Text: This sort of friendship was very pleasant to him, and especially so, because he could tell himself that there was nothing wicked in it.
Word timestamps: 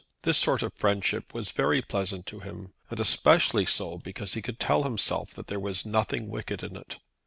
This 0.23 0.39
sort 0.39 0.63
of 0.63 0.73
friendship 0.73 1.31
was 1.31 1.51
very 1.51 1.79
pleasant 1.83 2.25
to 2.25 2.39
him, 2.39 2.73
and 2.89 2.99
especially 2.99 3.67
so, 3.67 3.99
because 3.99 4.33
he 4.33 4.41
could 4.41 4.59
tell 4.59 4.81
himself 4.81 5.35
that 5.35 5.45
there 5.45 5.59
was 5.59 5.85
nothing 5.85 6.27
wicked 6.27 6.63
in 6.63 6.75
it. 6.75 6.97